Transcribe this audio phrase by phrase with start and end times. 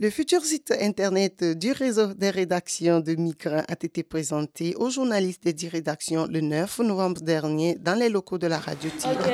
[0.00, 5.42] Le futur site internet du réseau des rédactions de migrants a été présenté aux journalistes
[5.42, 9.24] des rédactions le 9 novembre dernier dans les locaux de la radio Tigre.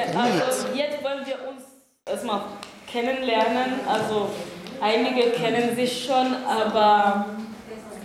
[4.81, 7.27] Einige kennen sich schon, aber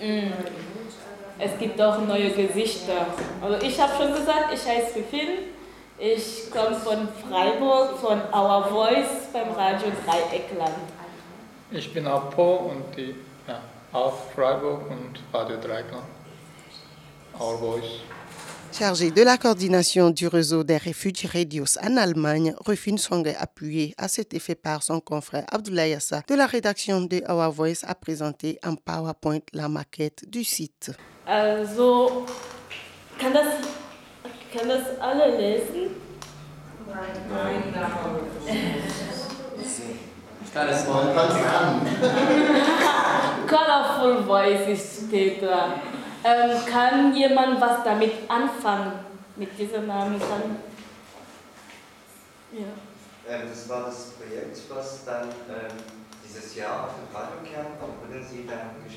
[0.01, 0.31] mh,
[1.39, 3.07] es gibt auch neue Gesichter.
[3.41, 5.29] Also ich habe schon gesagt, ich heiße Fifin.
[5.97, 10.98] Ich komme von Freiburg, von Our Voice beim Radio Dreieckland.
[11.71, 13.13] Ich bin auch Paul und die,
[13.47, 13.61] ja,
[13.93, 16.03] auch Freiburg und Radio Dreieckland.
[17.39, 18.01] Our Voice.
[18.71, 24.07] Chargé de la coordination du réseau des réfugiés radios en Allemagne, Rufin Songe, appuyé à
[24.07, 28.59] cet effet par son confrère Abdoulaye Assa de la rédaction de Our Voice, a présenté
[28.63, 30.91] en PowerPoint la maquette du site.
[31.27, 32.25] Also,
[33.19, 33.45] kann das,
[34.51, 35.89] kann das alle lesen?
[43.47, 45.73] Colorful Voices steht da.
[46.23, 48.93] Ähm, kann jemand was damit anfangen?
[49.35, 50.57] Mit diesem Namen kann.
[52.51, 52.67] Ja.
[53.29, 55.77] Ähm, das war das Projekt, was dann ähm,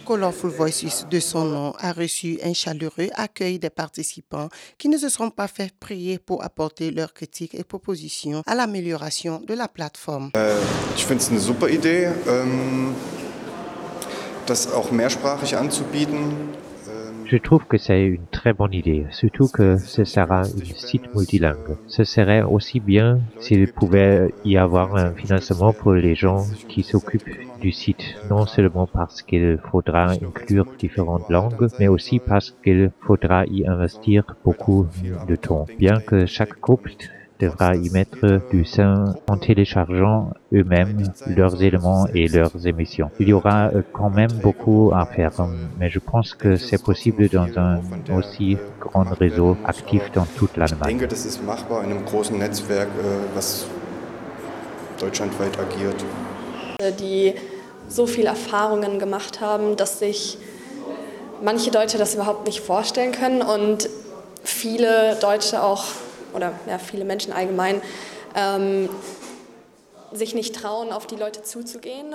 [0.04, 0.50] Colorful.
[0.50, 5.30] Voices, de son nom, a reçu un chaleureux accueil des participants qui ne se sont
[5.30, 10.30] pas fait prier pour apporter leurs critiques et propositions à l'amélioration de la plateforme.
[10.34, 12.94] Es eine super Idee, ähm,
[14.46, 15.54] das auch mehrsprachig.
[17.32, 20.44] Je trouve que c'est une très bonne idée, surtout que ce sera un
[20.76, 21.78] site multilingue.
[21.86, 27.38] Ce serait aussi bien s'il pouvait y avoir un financement pour les gens qui s'occupent
[27.58, 33.46] du site, non seulement parce qu'il faudra inclure différentes langues, mais aussi parce qu'il faudra
[33.46, 34.86] y investir beaucoup
[35.26, 35.66] de temps.
[35.78, 36.86] Bien que chaque groupe
[37.42, 38.94] devra y mettre du sein
[39.32, 41.02] en téléchargeant eux-mêmes
[41.38, 43.10] leurs éléments et leurs émissions.
[43.18, 45.32] Il y aura euh, quand même beaucoup à faire,
[45.78, 47.80] mais je pense que c'est possible dans un
[48.18, 50.98] aussi grand réseau actif dans toute Ich l'Allemagne.
[50.98, 53.66] denke, das ist machbar in einem großen Netzwerk, äh, was
[55.00, 56.00] deutschlandweit agiert.
[57.00, 57.34] die
[57.88, 60.38] so viel Erfahrungen gemacht haben, dass sich
[61.42, 63.88] manche Deutsche das überhaupt nicht vorstellen können und
[64.44, 65.84] viele Deutsche auch,
[66.34, 67.80] oder ja, viele Menschen allgemein,
[68.34, 68.88] ähm,
[70.12, 72.14] sich nicht trauen, auf die Leute zuzugehen.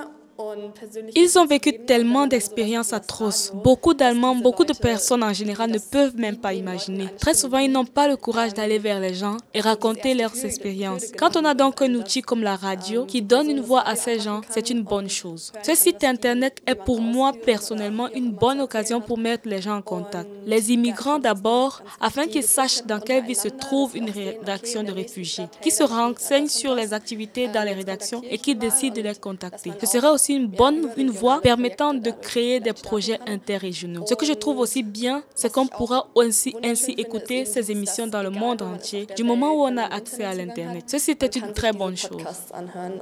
[1.16, 3.52] Ils ont vécu tellement d'expériences atroces.
[3.54, 7.08] Beaucoup d'Allemands, beaucoup de personnes en général ne peuvent même pas imaginer.
[7.20, 11.06] Très souvent, ils n'ont pas le courage d'aller vers les gens et raconter leurs expériences.
[11.18, 14.20] Quand on a donc un outil comme la radio qui donne une voix à ces
[14.20, 15.52] gens, c'est une bonne chose.
[15.64, 19.82] Ce site internet est pour moi personnellement une bonne occasion pour mettre les gens en
[19.82, 20.30] contact.
[20.46, 25.48] Les immigrants d'abord, afin qu'ils sachent dans quelle ville se trouve une rédaction de réfugiés,
[25.62, 29.72] qui se renseignent sur les activités dans les rédactions et qui décident de les contacter.
[29.80, 34.06] Ce sera aussi une bonne une voie permettant de créer des projets interrégionaux.
[34.08, 38.24] Ce que je trouve aussi bien, c'est qu'on pourra ainsi, ainsi écouter ces émissions dans
[38.24, 40.86] le monde entier du moment où on a accès à l'Internet.
[40.88, 42.24] Ceci est une très bonne chose.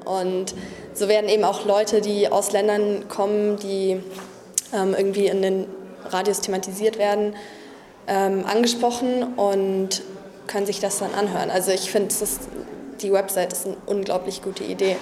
[0.05, 0.53] Und
[0.93, 3.97] so werden eben auch Leute, die aus Ländern kommen, die
[4.73, 5.65] ähm, irgendwie in den
[6.05, 7.35] Radios thematisiert werden,
[8.07, 10.03] ähm, angesprochen und
[10.47, 11.49] können sich das dann anhören.
[11.49, 12.13] Also ich finde,
[13.01, 14.97] die Website ist eine unglaublich gute Idee.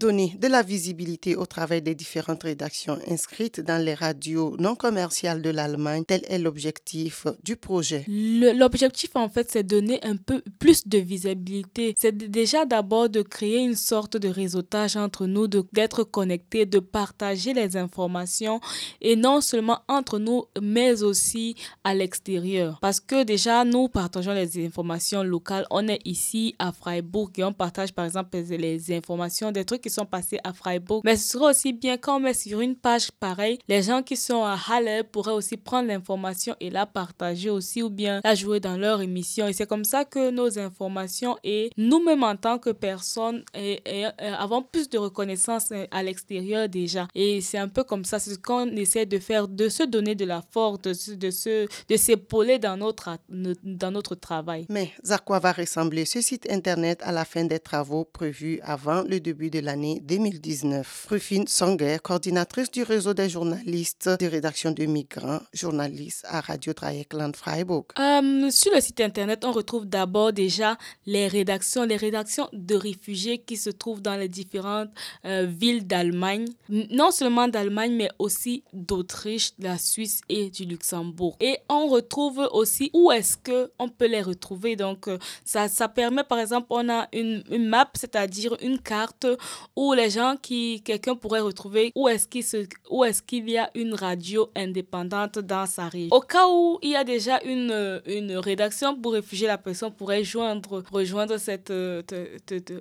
[0.00, 5.42] Donner de la visibilité au travail des différentes rédactions inscrites dans les radios non commerciales
[5.42, 8.06] de l'Allemagne, tel est l'objectif du projet.
[8.08, 11.94] L'objectif, en fait, c'est donner un peu plus de visibilité.
[11.98, 17.52] C'est déjà d'abord de créer une sorte de réseautage entre nous, d'être connectés, de partager
[17.52, 18.58] les informations
[19.02, 22.78] et non seulement entre nous, mais aussi à l'extérieur.
[22.80, 25.66] Parce que déjà, nous partageons les informations locales.
[25.70, 29.89] On est ici à Freiburg et on partage, par exemple, les informations des trucs qui
[29.90, 31.02] sont passés à Freiburg.
[31.04, 34.16] Mais ce serait aussi bien quand on met sur une page pareille, les gens qui
[34.16, 38.60] sont à Halle pourraient aussi prendre l'information et la partager aussi ou bien la jouer
[38.60, 39.46] dans leur émission.
[39.46, 44.62] Et c'est comme ça que nos informations et nous-mêmes en tant que personnes euh, avons
[44.62, 47.08] plus de reconnaissance euh, à l'extérieur déjà.
[47.14, 50.14] Et c'est un peu comme ça, c'est ce qu'on essaie de faire, de se donner
[50.14, 54.66] de la force, de, de, se, de s'épauler dans notre, dans notre travail.
[54.68, 59.02] Mais à quoi va ressembler ce site internet à la fin des travaux prévus avant
[59.02, 64.84] le début de l'année 2019 Rufine Songer, coordinatrice du réseau des journalistes de rédaction de
[64.84, 67.84] migrants, journaliste à Radio Dreieckland Freiburg.
[67.98, 73.38] Euh, sur le site internet, on retrouve d'abord déjà les rédactions, les rédactions de réfugiés
[73.38, 74.90] qui se trouvent dans les différentes
[75.24, 81.36] euh, villes d'Allemagne, non seulement d'Allemagne, mais aussi d'Autriche, de la Suisse et du Luxembourg.
[81.40, 84.76] Et on retrouve aussi où est-ce que on peut les retrouver.
[84.76, 89.26] Donc, euh, ça, ça permet, par exemple, on a une, une map, c'est-à-dire une carte
[89.76, 92.44] où les gens qui, quelqu'un pourrait retrouver où est-ce qu'il
[92.90, 96.14] où est-ce qu'il y a une radio indépendante dans sa région.
[96.14, 100.24] Au cas où il y a déjà une, une rédaction pour réfugier, la personne pourrait
[100.24, 101.72] joindre, rejoindre cette,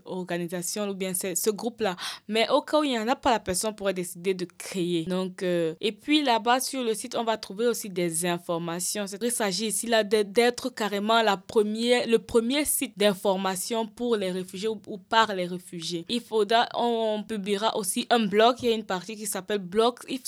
[0.05, 1.95] organisation ou bien ce, groupe-là.
[2.27, 5.05] Mais au cas où il n'y en a pas, la personne pourrait décider de créer.
[5.05, 9.05] Donc, euh, et puis là-bas sur le site, on va trouver aussi des informations.
[9.21, 14.69] Il s'agit ici là d'être carrément la première, le premier site d'information pour les réfugiés
[14.69, 16.05] ou, par les réfugiés.
[16.09, 18.55] Il faudra, on, publiera aussi un blog.
[18.61, 19.95] Il y a une partie qui s'appelle blog.
[20.07, 20.19] Il,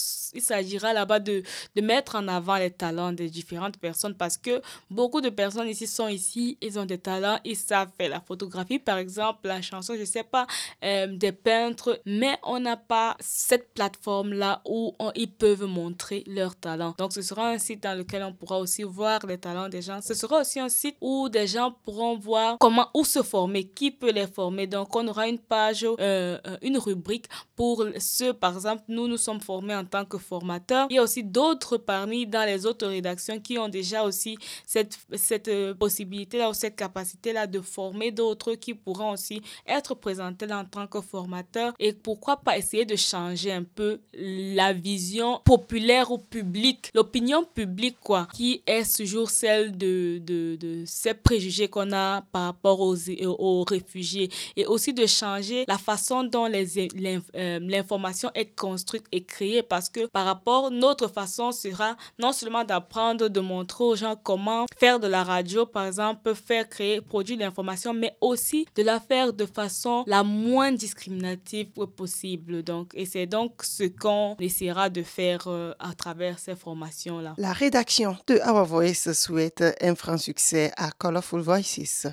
[0.41, 1.43] s'agira là-bas de,
[1.75, 5.87] de mettre en avant les talents des différentes personnes parce que beaucoup de personnes ici
[5.87, 9.95] sont ici, ils ont des talents, ils savent faire la photographie, par exemple, la chanson,
[9.97, 10.47] je sais pas,
[10.83, 16.95] euh, des peintres, mais on n'a pas cette plateforme-là où ils peuvent montrer leurs talents.
[16.97, 19.99] Donc, ce sera un site dans lequel on pourra aussi voir les talents des gens.
[20.01, 23.91] Ce sera aussi un site où des gens pourront voir comment, où se former, qui
[23.91, 24.67] peut les former.
[24.67, 29.41] Donc, on aura une page, euh, une rubrique pour ceux, par exemple, nous, nous sommes
[29.41, 30.87] formés en tant que formateurs.
[30.89, 34.97] Il y a aussi d'autres parmi dans les autres rédactions qui ont déjà aussi cette,
[35.13, 40.65] cette euh, possibilité-là ou cette capacité-là de former d'autres qui pourront aussi être présentés en
[40.65, 41.73] tant que formateurs.
[41.79, 47.97] Et pourquoi pas essayer de changer un peu la vision populaire ou publique, l'opinion publique,
[48.01, 52.95] quoi, qui est toujours celle de, de, de ces préjugés qu'on a par rapport aux,
[53.25, 59.63] aux réfugiés et aussi de changer la façon dont euh, l'information est construite et créée
[59.63, 64.65] parce que par rapport, notre façon sera non seulement d'apprendre, de montrer aux gens comment
[64.77, 69.33] faire de la radio, par exemple, faire créer, produire l'information, mais aussi de la faire
[69.33, 72.63] de façon la moins discriminative possible.
[72.63, 77.35] Donc, et c'est donc ce qu'on essaiera de faire euh, à travers ces formations-là.
[77.37, 82.07] La rédaction de Our Voice souhaite un franc succès à Colorful Voices.